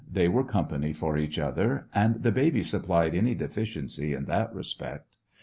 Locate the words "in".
4.15-4.25